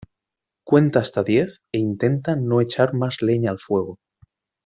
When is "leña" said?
3.21-3.51